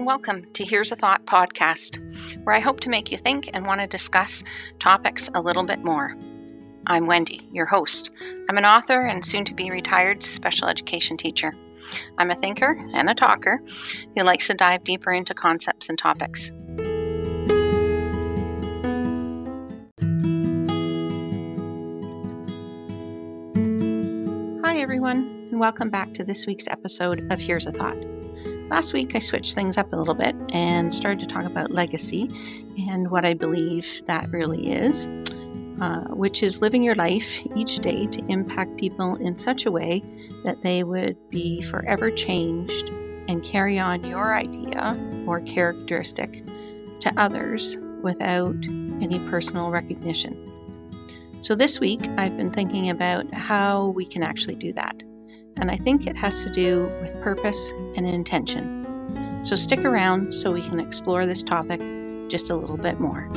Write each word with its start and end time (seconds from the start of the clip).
And 0.00 0.06
welcome 0.06 0.50
to 0.54 0.64
Here's 0.64 0.92
a 0.92 0.96
Thought 0.96 1.26
podcast, 1.26 1.98
where 2.44 2.56
I 2.56 2.60
hope 2.60 2.80
to 2.80 2.88
make 2.88 3.12
you 3.12 3.18
think 3.18 3.50
and 3.52 3.66
want 3.66 3.82
to 3.82 3.86
discuss 3.86 4.42
topics 4.78 5.28
a 5.34 5.42
little 5.42 5.62
bit 5.62 5.84
more. 5.84 6.16
I'm 6.86 7.06
Wendy, 7.06 7.46
your 7.52 7.66
host. 7.66 8.10
I'm 8.48 8.56
an 8.56 8.64
author 8.64 9.04
and 9.04 9.26
soon 9.26 9.44
to 9.44 9.52
be 9.52 9.70
retired 9.70 10.22
special 10.22 10.68
education 10.68 11.18
teacher. 11.18 11.52
I'm 12.16 12.30
a 12.30 12.34
thinker 12.34 12.82
and 12.94 13.10
a 13.10 13.14
talker 13.14 13.60
who 14.16 14.22
likes 14.22 14.46
to 14.46 14.54
dive 14.54 14.84
deeper 14.84 15.12
into 15.12 15.34
concepts 15.34 15.90
and 15.90 15.98
topics. 15.98 16.50
Hi, 24.64 24.78
everyone, 24.80 25.48
and 25.50 25.60
welcome 25.60 25.90
back 25.90 26.14
to 26.14 26.24
this 26.24 26.46
week's 26.46 26.68
episode 26.68 27.30
of 27.30 27.38
Here's 27.38 27.66
a 27.66 27.72
Thought. 27.72 28.02
Last 28.70 28.92
week, 28.92 29.16
I 29.16 29.18
switched 29.18 29.56
things 29.56 29.76
up 29.76 29.92
a 29.92 29.96
little 29.96 30.14
bit 30.14 30.36
and 30.52 30.94
started 30.94 31.18
to 31.28 31.34
talk 31.34 31.42
about 31.42 31.72
legacy 31.72 32.30
and 32.88 33.10
what 33.10 33.24
I 33.24 33.34
believe 33.34 34.02
that 34.06 34.30
really 34.30 34.70
is, 34.70 35.08
uh, 35.80 36.04
which 36.10 36.44
is 36.44 36.62
living 36.62 36.84
your 36.84 36.94
life 36.94 37.44
each 37.56 37.80
day 37.80 38.06
to 38.06 38.24
impact 38.28 38.76
people 38.76 39.16
in 39.16 39.36
such 39.36 39.66
a 39.66 39.72
way 39.72 40.04
that 40.44 40.62
they 40.62 40.84
would 40.84 41.16
be 41.30 41.60
forever 41.62 42.12
changed 42.12 42.90
and 43.26 43.42
carry 43.42 43.76
on 43.76 44.04
your 44.04 44.36
idea 44.36 44.96
or 45.26 45.40
characteristic 45.40 46.44
to 47.00 47.12
others 47.16 47.76
without 48.02 48.54
any 49.02 49.18
personal 49.30 49.70
recognition. 49.70 50.46
So, 51.40 51.56
this 51.56 51.80
week, 51.80 52.06
I've 52.16 52.36
been 52.36 52.52
thinking 52.52 52.88
about 52.90 53.34
how 53.34 53.88
we 53.88 54.06
can 54.06 54.22
actually 54.22 54.56
do 54.56 54.72
that 54.74 55.02
and 55.60 55.70
I 55.70 55.76
think 55.76 56.06
it 56.06 56.16
has 56.16 56.42
to 56.44 56.50
do 56.50 56.90
with 57.02 57.14
purpose 57.20 57.72
and 57.94 58.06
intention. 58.06 59.44
So 59.44 59.56
stick 59.56 59.84
around 59.84 60.34
so 60.34 60.50
we 60.52 60.62
can 60.62 60.80
explore 60.80 61.26
this 61.26 61.42
topic 61.42 61.80
just 62.28 62.50
a 62.50 62.56
little 62.56 62.78
bit 62.78 62.98
more. 62.98 63.28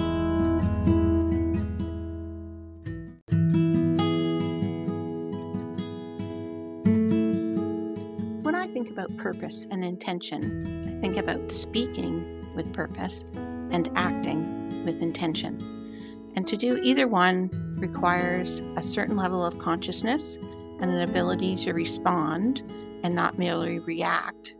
When 8.44 8.56
I 8.56 8.68
think 8.68 8.90
about 8.90 9.16
purpose 9.18 9.68
and 9.70 9.84
intention, 9.84 10.96
I 10.98 11.02
think 11.02 11.18
about 11.18 11.52
speaking 11.52 12.54
with 12.56 12.72
purpose 12.72 13.26
and 13.34 13.90
acting 13.96 14.86
with 14.86 15.02
intention. 15.02 16.32
And 16.36 16.48
to 16.48 16.56
do 16.56 16.80
either 16.84 17.08
one 17.08 17.50
requires 17.78 18.62
a 18.78 18.82
certain 18.82 19.18
level 19.18 19.46
of 19.46 19.60
consciousness 19.60 20.38
and 20.82 20.92
an 20.92 21.02
ability 21.02 21.56
to 21.58 21.74
respond 21.74 22.62
and 23.04 23.14
not 23.16 23.38
merely 23.38 23.80
react 23.80 24.56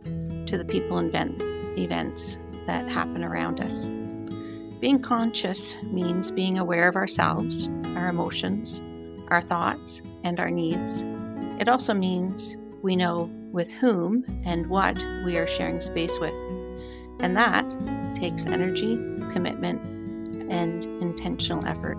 to 0.46 0.58
the 0.58 0.64
people 0.64 0.98
and 0.98 1.08
event, 1.08 1.42
events 1.78 2.38
that 2.66 2.90
happen 2.90 3.24
around 3.24 3.60
us. 3.60 3.88
Being 4.80 5.00
conscious 5.00 5.76
means 5.82 6.30
being 6.30 6.58
aware 6.58 6.88
of 6.88 6.96
ourselves, 6.96 7.70
our 7.96 8.08
emotions, 8.08 8.82
our 9.28 9.40
thoughts, 9.40 10.02
and 10.24 10.38
our 10.38 10.50
needs. 10.50 11.02
It 11.58 11.68
also 11.68 11.94
means 11.94 12.56
we 12.82 12.96
know 12.96 13.30
with 13.50 13.72
whom 13.72 14.24
and 14.44 14.66
what 14.66 14.96
we 15.24 15.38
are 15.38 15.46
sharing 15.46 15.80
space 15.80 16.18
with. 16.20 16.34
And 17.20 17.36
that 17.36 17.64
takes 18.16 18.46
energy, 18.46 18.96
commitment, 19.32 19.80
and 20.50 20.84
intentional 21.02 21.64
effort. 21.64 21.96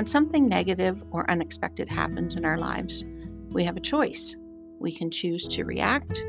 When 0.00 0.06
something 0.06 0.48
negative 0.48 1.04
or 1.10 1.30
unexpected 1.30 1.86
happens 1.86 2.34
in 2.34 2.46
our 2.46 2.56
lives, 2.56 3.04
we 3.50 3.64
have 3.64 3.76
a 3.76 3.80
choice. 3.80 4.34
We 4.78 4.96
can 4.96 5.10
choose 5.10 5.46
to 5.48 5.66
react 5.66 6.24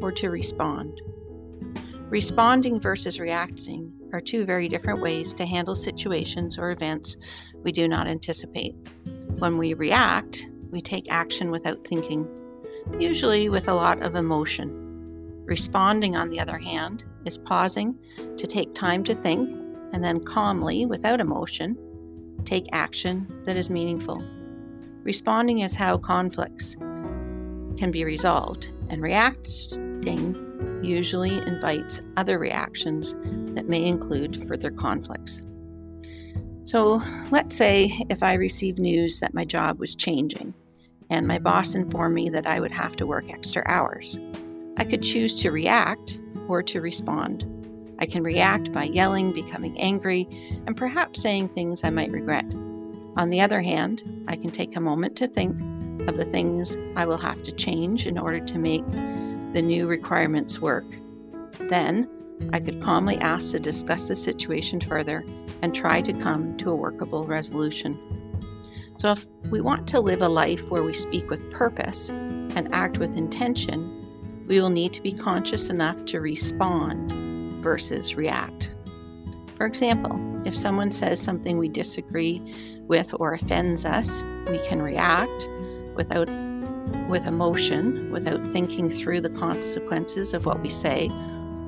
or 0.00 0.10
to 0.12 0.30
respond. 0.30 0.98
Responding 2.08 2.80
versus 2.80 3.20
reacting 3.20 3.92
are 4.14 4.22
two 4.22 4.46
very 4.46 4.70
different 4.70 5.02
ways 5.02 5.34
to 5.34 5.44
handle 5.44 5.74
situations 5.76 6.56
or 6.56 6.70
events 6.70 7.18
we 7.62 7.72
do 7.72 7.86
not 7.86 8.06
anticipate. 8.06 8.74
When 9.36 9.58
we 9.58 9.74
react, 9.74 10.48
we 10.70 10.80
take 10.80 11.12
action 11.12 11.50
without 11.50 11.86
thinking, 11.86 12.26
usually 12.98 13.50
with 13.50 13.68
a 13.68 13.74
lot 13.74 14.00
of 14.00 14.14
emotion. 14.14 15.44
Responding, 15.44 16.16
on 16.16 16.30
the 16.30 16.40
other 16.40 16.56
hand, 16.56 17.04
is 17.26 17.36
pausing 17.36 17.98
to 18.38 18.46
take 18.46 18.74
time 18.74 19.04
to 19.04 19.14
think 19.14 19.50
and 19.92 20.02
then 20.02 20.24
calmly, 20.24 20.86
without 20.86 21.20
emotion, 21.20 21.76
take 22.44 22.68
action 22.72 23.42
that 23.44 23.56
is 23.56 23.70
meaningful. 23.70 24.22
Responding 25.02 25.60
is 25.60 25.74
how 25.74 25.98
conflicts 25.98 26.74
can 26.74 27.90
be 27.90 28.04
resolved, 28.04 28.70
and 28.88 29.02
reacting 29.02 30.80
usually 30.82 31.38
invites 31.38 32.00
other 32.16 32.38
reactions 32.38 33.14
that 33.54 33.68
may 33.68 33.84
include 33.84 34.46
further 34.48 34.70
conflicts. 34.70 35.46
So, 36.64 37.02
let's 37.30 37.56
say 37.56 38.04
if 38.10 38.22
I 38.22 38.34
received 38.34 38.78
news 38.78 39.18
that 39.20 39.34
my 39.34 39.44
job 39.44 39.78
was 39.78 39.94
changing 39.94 40.54
and 41.10 41.26
my 41.26 41.38
boss 41.38 41.74
informed 41.74 42.14
me 42.14 42.30
that 42.30 42.46
I 42.46 42.60
would 42.60 42.70
have 42.70 42.96
to 42.96 43.06
work 43.06 43.30
extra 43.30 43.62
hours. 43.66 44.18
I 44.76 44.84
could 44.84 45.02
choose 45.02 45.34
to 45.42 45.50
react 45.50 46.20
or 46.48 46.62
to 46.62 46.80
respond. 46.80 47.44
I 48.00 48.06
can 48.06 48.22
react 48.22 48.72
by 48.72 48.84
yelling, 48.84 49.32
becoming 49.32 49.78
angry, 49.78 50.26
and 50.66 50.76
perhaps 50.76 51.20
saying 51.20 51.48
things 51.48 51.84
I 51.84 51.90
might 51.90 52.10
regret. 52.10 52.46
On 53.16 53.28
the 53.28 53.42
other 53.42 53.60
hand, 53.60 54.24
I 54.26 54.36
can 54.36 54.50
take 54.50 54.74
a 54.74 54.80
moment 54.80 55.16
to 55.16 55.28
think 55.28 55.54
of 56.08 56.16
the 56.16 56.24
things 56.24 56.78
I 56.96 57.04
will 57.04 57.18
have 57.18 57.42
to 57.42 57.52
change 57.52 58.06
in 58.06 58.16
order 58.16 58.40
to 58.40 58.58
make 58.58 58.90
the 59.52 59.60
new 59.62 59.86
requirements 59.86 60.60
work. 60.60 60.86
Then, 61.58 62.08
I 62.54 62.60
could 62.60 62.82
calmly 62.82 63.18
ask 63.18 63.50
to 63.50 63.60
discuss 63.60 64.08
the 64.08 64.16
situation 64.16 64.80
further 64.80 65.22
and 65.60 65.74
try 65.74 66.00
to 66.00 66.12
come 66.14 66.56
to 66.56 66.70
a 66.70 66.76
workable 66.76 67.24
resolution. 67.24 67.98
So, 68.96 69.12
if 69.12 69.26
we 69.50 69.60
want 69.60 69.86
to 69.88 70.00
live 70.00 70.22
a 70.22 70.28
life 70.28 70.70
where 70.70 70.82
we 70.82 70.94
speak 70.94 71.28
with 71.28 71.50
purpose 71.50 72.08
and 72.10 72.72
act 72.72 72.96
with 72.96 73.16
intention, 73.16 74.46
we 74.46 74.58
will 74.58 74.70
need 74.70 74.94
to 74.94 75.02
be 75.02 75.12
conscious 75.12 75.68
enough 75.68 76.02
to 76.06 76.20
respond 76.20 77.29
versus 77.60 78.14
react. 78.14 78.74
For 79.56 79.66
example, 79.66 80.18
if 80.46 80.56
someone 80.56 80.90
says 80.90 81.20
something 81.20 81.58
we 81.58 81.68
disagree 81.68 82.42
with 82.86 83.14
or 83.20 83.34
offends 83.34 83.84
us, 83.84 84.22
we 84.48 84.58
can 84.66 84.80
react 84.80 85.48
without 85.94 86.28
with 87.08 87.26
emotion, 87.26 88.10
without 88.10 88.44
thinking 88.46 88.88
through 88.88 89.20
the 89.20 89.30
consequences 89.30 90.32
of 90.32 90.46
what 90.46 90.62
we 90.62 90.68
say, 90.68 91.08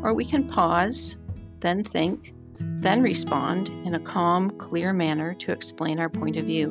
or 0.02 0.14
we 0.14 0.24
can 0.24 0.48
pause, 0.48 1.16
then 1.60 1.84
think, 1.84 2.32
then 2.58 3.02
respond 3.02 3.68
in 3.84 3.94
a 3.94 4.00
calm, 4.00 4.50
clear 4.58 4.92
manner 4.92 5.34
to 5.34 5.52
explain 5.52 6.00
our 6.00 6.08
point 6.08 6.36
of 6.36 6.44
view. 6.44 6.70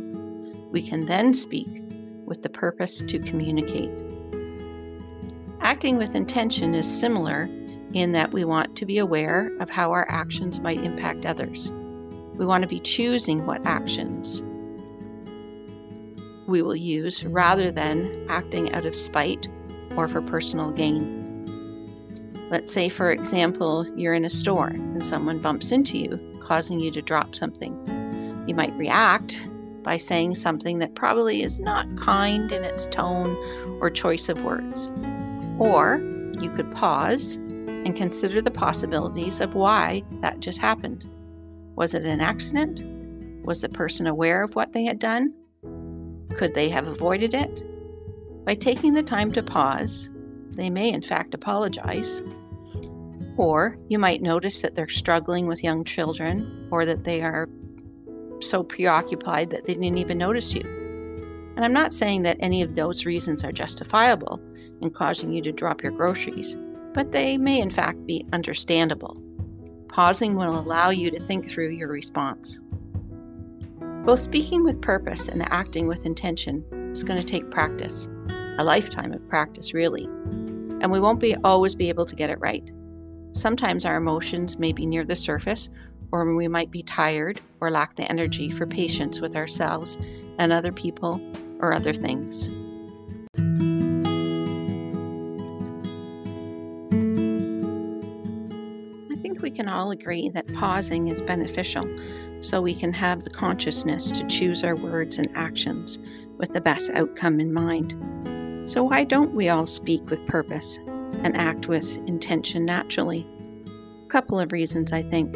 We 0.72 0.86
can 0.86 1.06
then 1.06 1.34
speak 1.34 1.68
with 2.26 2.42
the 2.42 2.50
purpose 2.50 3.02
to 3.02 3.20
communicate. 3.20 3.92
Acting 5.62 5.98
with 5.98 6.16
intention 6.16 6.74
is 6.74 7.00
similar 7.00 7.50
in 7.94 8.14
that 8.14 8.32
we 8.32 8.46
want 8.46 8.76
to 8.78 8.86
be 8.86 8.98
aware 8.98 9.56
of 9.60 9.70
how 9.70 9.92
our 9.92 10.10
actions 10.10 10.60
might 10.60 10.82
impact 10.82 11.26
others. 11.26 11.72
We 12.36 12.46
want 12.46 12.64
to 12.64 12.68
be 12.68 12.80
choosing 12.80 13.46
what 13.46 13.66
actions 13.66 14.42
we 16.48 16.62
will 16.62 16.76
use 16.76 17.24
rather 17.26 17.72
than 17.72 18.26
acting 18.30 18.72
out 18.74 18.86
of 18.86 18.96
spite 18.96 19.48
or 19.96 20.08
for 20.08 20.22
personal 20.22 20.72
gain. 20.72 21.18
Let's 22.50 22.74
say, 22.74 22.90
for 22.90 23.12
example, 23.12 23.88
you're 23.96 24.14
in 24.14 24.26
a 24.26 24.30
store 24.30 24.68
and 24.68 25.06
someone 25.06 25.40
bumps 25.40 25.72
into 25.72 25.98
you, 25.98 26.40
causing 26.44 26.80
you 26.80 26.92
to 26.92 27.02
drop 27.02 27.34
something. 27.34 27.74
You 28.48 28.56
might 28.56 28.74
react 28.74 29.48
by 29.84 29.98
saying 29.98 30.36
something 30.36 30.80
that 30.80 30.96
probably 30.96 31.44
is 31.44 31.60
not 31.60 31.88
kind 31.98 32.52
in 32.52 32.64
its 32.64 32.86
tone 32.88 33.36
or 33.80 33.90
choice 33.90 34.30
of 34.30 34.44
words. 34.44 34.92
Or 35.60 36.02
you 36.40 36.52
could 36.52 36.70
pause 36.72 37.40
and 37.86 37.96
consider 37.96 38.42
the 38.42 38.52
possibilities 38.52 39.42
of 39.42 39.56
why 39.56 40.04
that 40.22 40.40
just 40.40 40.60
happened. 40.60 41.10
Was 41.76 41.94
it 41.94 42.04
an 42.04 42.22
accident? 42.22 42.84
Was 43.44 43.62
the 43.62 43.70
person 43.70 44.08
aware 44.08 44.44
of 44.44 44.56
what 44.56 44.74
they 44.74 44.84
had 44.84 45.00
done? 45.00 45.34
Could 46.38 46.54
they 46.54 46.70
have 46.70 46.88
avoided 46.88 47.34
it? 47.34 47.64
By 48.46 48.56
taking 48.56 48.94
the 48.94 49.04
time 49.04 49.32
to 49.34 49.44
pause, 49.44 50.10
they 50.52 50.70
may 50.70 50.92
in 50.92 51.02
fact 51.02 51.34
apologize. 51.34 52.22
Or 53.38 53.78
you 53.88 53.98
might 53.98 54.22
notice 54.22 54.62
that 54.62 54.76
they're 54.76 54.90
struggling 54.90 55.48
with 55.48 55.64
young 55.64 55.84
children 55.84 56.68
or 56.72 56.86
that 56.86 57.04
they 57.04 57.22
are 57.22 57.50
so 58.42 58.64
preoccupied 58.64 59.50
that 59.52 59.66
they 59.66 59.74
didn't 59.74 59.98
even 59.98 60.18
notice 60.18 60.54
you. 60.54 60.64
And 61.56 61.66
I'm 61.66 61.74
not 61.74 61.94
saying 61.94 62.24
that 62.24 62.38
any 62.40 62.62
of 62.62 62.76
those 62.76 63.06
reasons 63.06 63.44
are 63.44 63.52
justifiable 63.52 64.40
in 64.82 64.92
causing 64.92 65.32
you 65.32 65.42
to 65.44 65.52
drop 65.52 65.84
your 65.84 65.92
groceries 65.92 66.58
but 66.94 67.12
they 67.12 67.38
may 67.38 67.60
in 67.60 67.72
fact 67.72 68.06
be 68.06 68.26
understandable. 68.34 69.22
Pausing 69.88 70.36
will 70.36 70.58
allow 70.58 70.90
you 70.90 71.12
to 71.12 71.20
think 71.20 71.50
through 71.50 71.70
your 71.70 71.90
response. 71.90 72.60
Both 74.06 74.20
speaking 74.20 74.64
with 74.64 74.82
purpose 74.82 75.28
and 75.28 75.44
acting 75.52 75.88
with 75.88 76.06
intention 76.06 76.66
is 76.92 77.04
going 77.04 77.20
to 77.20 77.26
take 77.26 77.52
practice, 77.52 78.10
a 78.58 78.64
lifetime 78.64 79.14
of 79.14 79.28
practice, 79.30 79.74
really. 79.74 80.06
And 80.82 80.92
we 80.92 81.00
won't 81.00 81.20
be 81.20 81.36
always 81.44 81.76
be 81.76 81.90
able 81.90 82.06
to 82.06 82.16
get 82.16 82.30
it 82.30 82.40
right. 82.40 82.70
Sometimes 83.34 83.86
our 83.86 83.98
emotions 83.98 84.58
may 84.58 84.74
be 84.74 84.86
near 84.86 85.06
the 85.06 85.16
surface, 85.16 85.70
or 86.12 86.34
we 86.34 86.48
might 86.48 86.72
be 86.72 86.84
tired 86.84 87.40
or 87.60 87.72
lack 87.72 87.96
the 87.96 88.10
energy 88.10 88.50
for 88.50 88.66
patience 88.66 89.22
with 89.22 89.36
ourselves 89.36 89.98
and 90.40 90.52
other 90.52 90.72
people 90.72 91.22
or 91.60 91.72
other 91.72 91.94
things. 91.94 92.50
We 99.42 99.52
can 99.52 99.68
all 99.68 99.92
agree 99.92 100.30
that 100.30 100.54
pausing 100.54 101.08
is 101.08 101.22
beneficial 101.22 101.84
so 102.42 102.62
we 102.62 102.76
can 102.76 102.94
have 102.94 103.24
the 103.24 103.30
consciousness 103.30 104.12
to 104.12 104.26
choose 104.28 104.64
our 104.64 104.76
words 104.76 105.18
and 105.18 105.30
actions 105.36 106.00
with 106.38 106.54
the 106.54 106.62
best 106.62 106.90
outcome 106.92 107.40
in 107.40 107.54
mind. 107.54 107.94
So, 108.70 108.84
why 108.84 109.04
don't 109.04 109.34
we 109.34 109.50
all 109.50 109.66
speak 109.66 110.10
with 110.10 110.26
purpose 110.28 110.78
and 111.24 111.36
act 111.38 111.68
with 111.68 111.98
intention 112.08 112.66
naturally? 112.66 113.28
A 114.06 114.08
couple 114.08 114.40
of 114.40 114.52
reasons, 114.52 114.92
I 114.92 115.04
think. 115.04 115.34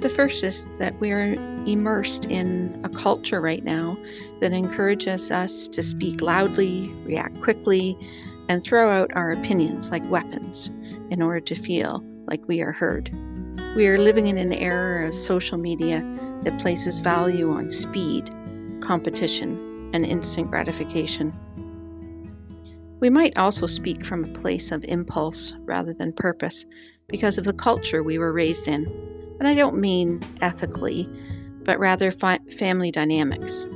The 0.00 0.08
first 0.08 0.44
is 0.44 0.66
that 0.78 0.98
we 1.00 1.10
are 1.10 1.34
immersed 1.66 2.26
in 2.26 2.80
a 2.84 2.88
culture 2.88 3.40
right 3.40 3.64
now 3.64 3.96
that 4.40 4.52
encourages 4.52 5.30
us 5.32 5.66
to 5.68 5.82
speak 5.82 6.20
loudly, 6.20 6.88
react 7.04 7.40
quickly, 7.40 7.98
and 8.48 8.62
throw 8.62 8.90
out 8.90 9.10
our 9.14 9.32
opinions 9.32 9.90
like 9.90 10.08
weapons 10.08 10.70
in 11.10 11.20
order 11.20 11.40
to 11.40 11.54
feel 11.54 12.02
like 12.26 12.46
we 12.46 12.60
are 12.60 12.72
heard. 12.72 13.10
We 13.76 13.86
are 13.86 13.98
living 13.98 14.26
in 14.26 14.38
an 14.38 14.52
era 14.52 15.06
of 15.06 15.14
social 15.14 15.58
media 15.58 16.02
that 16.44 16.58
places 16.58 16.98
value 16.98 17.50
on 17.52 17.70
speed, 17.70 18.30
competition, 18.80 19.90
and 19.92 20.04
instant 20.04 20.50
gratification. 20.50 21.32
We 23.00 23.10
might 23.10 23.38
also 23.38 23.66
speak 23.66 24.04
from 24.04 24.24
a 24.24 24.32
place 24.32 24.72
of 24.72 24.84
impulse 24.84 25.54
rather 25.60 25.94
than 25.94 26.12
purpose 26.12 26.66
because 27.08 27.38
of 27.38 27.44
the 27.44 27.52
culture 27.52 28.02
we 28.02 28.18
were 28.18 28.32
raised 28.32 28.66
in. 28.66 28.86
And 29.38 29.46
I 29.46 29.54
don't 29.54 29.80
mean 29.80 30.20
ethically, 30.40 31.08
but 31.62 31.78
rather 31.78 32.10
fi- 32.10 32.40
family 32.58 32.90
dynamics. 32.90 33.68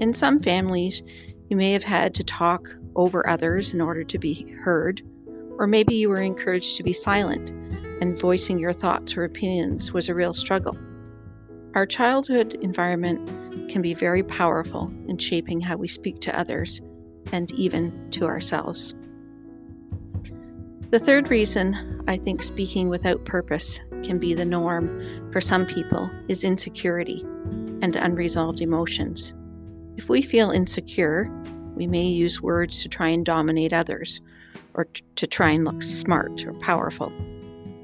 In 0.00 0.14
some 0.14 0.40
families, 0.40 1.02
you 1.50 1.56
may 1.56 1.72
have 1.72 1.84
had 1.84 2.14
to 2.14 2.24
talk 2.24 2.66
over 2.96 3.28
others 3.28 3.74
in 3.74 3.80
order 3.80 4.04
to 4.04 4.18
be 4.18 4.50
heard, 4.62 5.02
or 5.58 5.66
maybe 5.66 5.94
you 5.94 6.08
were 6.08 6.22
encouraged 6.22 6.76
to 6.76 6.82
be 6.82 6.94
silent, 6.94 7.52
and 8.02 8.18
voicing 8.18 8.58
your 8.58 8.72
thoughts 8.72 9.16
or 9.16 9.22
opinions 9.22 9.92
was 9.92 10.08
a 10.08 10.14
real 10.14 10.34
struggle. 10.34 10.76
Our 11.76 11.86
childhood 11.86 12.54
environment 12.60 13.28
can 13.70 13.80
be 13.80 13.94
very 13.94 14.24
powerful 14.24 14.92
in 15.06 15.18
shaping 15.18 15.60
how 15.60 15.76
we 15.76 15.86
speak 15.86 16.20
to 16.22 16.36
others 16.36 16.80
and 17.30 17.52
even 17.52 18.10
to 18.10 18.24
ourselves. 18.24 18.92
The 20.90 20.98
third 20.98 21.30
reason 21.30 22.02
I 22.08 22.16
think 22.16 22.42
speaking 22.42 22.88
without 22.88 23.24
purpose 23.24 23.78
can 24.02 24.18
be 24.18 24.34
the 24.34 24.44
norm 24.44 25.30
for 25.30 25.40
some 25.40 25.64
people 25.64 26.10
is 26.26 26.42
insecurity 26.42 27.24
and 27.82 27.94
unresolved 27.94 28.60
emotions. 28.60 29.32
If 29.96 30.08
we 30.08 30.22
feel 30.22 30.50
insecure, 30.50 31.30
we 31.76 31.86
may 31.86 32.08
use 32.08 32.42
words 32.42 32.82
to 32.82 32.88
try 32.88 33.10
and 33.10 33.24
dominate 33.24 33.72
others 33.72 34.20
or 34.74 34.88
to 35.14 35.26
try 35.28 35.50
and 35.50 35.64
look 35.64 35.84
smart 35.84 36.44
or 36.44 36.52
powerful. 36.54 37.12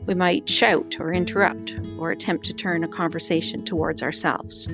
We 0.09 0.15
might 0.15 0.49
shout 0.49 0.97
or 0.99 1.13
interrupt 1.13 1.75
or 1.99 2.11
attempt 2.11 2.47
to 2.47 2.55
turn 2.55 2.83
a 2.83 2.89
conversation 2.89 3.63
towards 3.63 4.03
ourselves. 4.03 4.67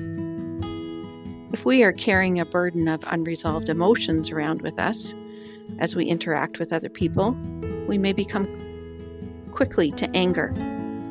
If 1.51 1.65
we 1.65 1.83
are 1.83 1.91
carrying 1.91 2.39
a 2.39 2.45
burden 2.45 2.87
of 2.87 3.03
unresolved 3.07 3.67
emotions 3.67 4.31
around 4.31 4.61
with 4.61 4.79
us 4.79 5.13
as 5.79 5.93
we 5.93 6.05
interact 6.05 6.57
with 6.57 6.71
other 6.71 6.87
people, 6.87 7.33
we 7.85 7.97
may 7.97 8.13
become 8.13 8.47
quickly 9.51 9.91
to 9.91 10.09
anger. 10.15 10.53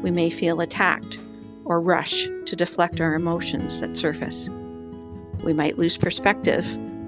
We 0.02 0.10
may 0.10 0.30
feel 0.30 0.62
attacked 0.62 1.18
or 1.66 1.82
rush 1.82 2.26
to 2.46 2.56
deflect 2.56 3.02
our 3.02 3.14
emotions 3.14 3.78
that 3.80 3.94
surface. 3.94 4.48
We 5.44 5.52
might 5.52 5.76
lose 5.76 5.98
perspective 5.98 6.64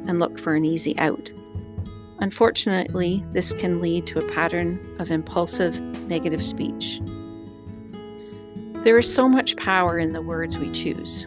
and 0.07 0.21
look 0.21 0.39
for 0.39 0.55
an 0.55 0.67
easy 0.67 0.99
out. 0.99 1.33
Unfortunately, 2.19 3.25
this 3.33 3.53
can 3.53 3.81
lead 3.81 4.07
to 4.07 4.19
a 4.19 4.33
pattern 4.33 4.81
of 4.99 5.11
impulsive 5.11 5.79
negative 6.09 6.45
speech. 6.45 7.01
There 8.85 8.99
is 8.99 9.13
so 9.13 9.29
much 9.29 9.57
power 9.57 9.99
in 9.99 10.13
the 10.13 10.23
words 10.23 10.59
we 10.59 10.71
choose. 10.71 11.27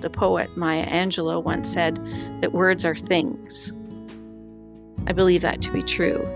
The 0.00 0.10
poet 0.10 0.56
Maya 0.56 0.86
Angelou 0.86 1.42
once 1.42 1.72
said 1.72 1.96
that 2.40 2.52
words 2.52 2.84
are 2.84 2.94
things. 2.94 3.72
I 5.06 5.12
believe 5.12 5.42
that 5.42 5.62
to 5.62 5.72
be 5.72 5.82
true. 5.82 6.26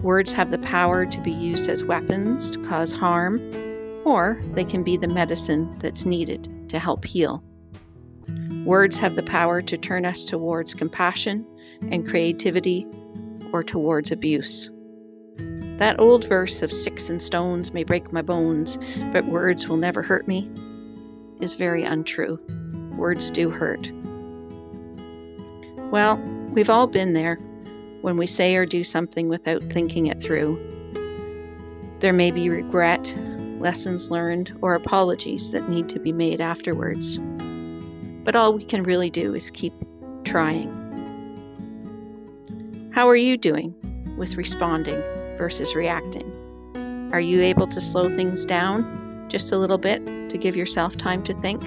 Words 0.00 0.32
have 0.32 0.50
the 0.50 0.58
power 0.58 1.04
to 1.04 1.20
be 1.20 1.30
used 1.30 1.68
as 1.68 1.84
weapons 1.84 2.50
to 2.52 2.64
cause 2.64 2.92
harm, 2.92 3.38
or 4.04 4.40
they 4.54 4.64
can 4.64 4.82
be 4.82 4.96
the 4.96 5.08
medicine 5.08 5.76
that's 5.78 6.06
needed 6.06 6.68
to 6.70 6.78
help 6.78 7.04
heal. 7.04 7.44
Words 8.64 8.98
have 8.98 9.16
the 9.16 9.22
power 9.22 9.60
to 9.60 9.76
turn 9.76 10.06
us 10.06 10.24
towards 10.24 10.72
compassion 10.72 11.46
and 11.90 12.06
creativity 12.06 12.86
or 13.52 13.62
towards 13.62 14.10
abuse. 14.10 14.70
That 15.78 15.98
old 15.98 16.26
verse 16.26 16.62
of 16.62 16.72
sticks 16.72 17.10
and 17.10 17.20
stones 17.20 17.72
may 17.72 17.82
break 17.82 18.12
my 18.12 18.22
bones, 18.22 18.78
but 19.12 19.24
words 19.26 19.68
will 19.68 19.76
never 19.76 20.02
hurt 20.02 20.28
me 20.28 20.50
is 21.40 21.54
very 21.54 21.82
untrue. 21.82 22.38
Words 22.96 23.30
do 23.30 23.50
hurt. 23.50 23.90
Well, 25.90 26.16
we've 26.52 26.70
all 26.70 26.86
been 26.86 27.12
there 27.12 27.36
when 28.00 28.16
we 28.16 28.26
say 28.26 28.56
or 28.56 28.64
do 28.64 28.84
something 28.84 29.28
without 29.28 29.62
thinking 29.70 30.06
it 30.06 30.22
through. 30.22 30.60
There 31.98 32.12
may 32.12 32.30
be 32.30 32.48
regret, 32.48 33.14
lessons 33.58 34.10
learned, 34.10 34.56
or 34.62 34.74
apologies 34.74 35.50
that 35.50 35.68
need 35.68 35.88
to 35.90 36.00
be 36.00 36.12
made 36.12 36.40
afterwards. 36.40 37.18
But 38.24 38.36
all 38.36 38.52
we 38.54 38.64
can 38.64 38.82
really 38.82 39.10
do 39.10 39.34
is 39.34 39.50
keep 39.50 39.74
trying. 40.24 40.81
How 42.92 43.08
are 43.08 43.16
you 43.16 43.38
doing 43.38 43.74
with 44.18 44.36
responding 44.36 45.00
versus 45.38 45.74
reacting? 45.74 46.30
Are 47.10 47.20
you 47.20 47.40
able 47.40 47.66
to 47.68 47.80
slow 47.80 48.10
things 48.10 48.44
down 48.44 49.26
just 49.30 49.50
a 49.50 49.56
little 49.56 49.78
bit 49.78 50.04
to 50.28 50.36
give 50.36 50.54
yourself 50.54 50.98
time 50.98 51.22
to 51.22 51.32
think? 51.40 51.62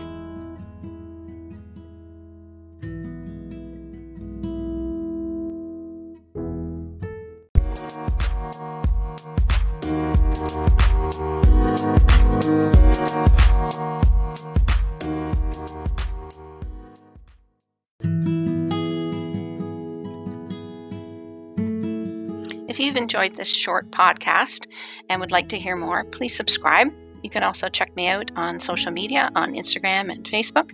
If 22.76 22.80
you've 22.82 22.98
enjoyed 22.98 23.38
this 23.38 23.48
short 23.48 23.90
podcast 23.92 24.68
and 25.10 25.22
would 25.22 25.32
like 25.32 25.48
to 25.50 25.58
hear 25.58 25.78
more, 25.78 26.04
please 26.04 26.36
subscribe 26.36 26.92
you 27.26 27.30
can 27.32 27.42
also 27.42 27.70
check 27.70 27.96
me 27.96 28.08
out 28.08 28.30
on 28.36 28.60
social 28.60 28.92
media 28.92 29.32
on 29.36 29.54
Instagram 29.54 30.12
and 30.12 30.24
Facebook 30.26 30.70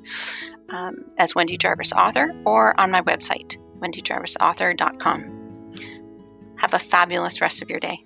um, 0.67 1.05
as 1.17 1.33
Wendy 1.33 1.57
Jarvis 1.57 1.93
Author 1.93 2.33
or 2.45 2.77
on 2.77 2.91
my 2.91 3.01
website, 3.03 3.55
wendyjarvisauthor.com. 3.79 5.73
Have 6.57 6.73
a 6.73 6.79
fabulous 6.79 7.39
rest 7.39 7.61
of 7.61 7.69
your 7.69 7.79
day. 7.79 8.03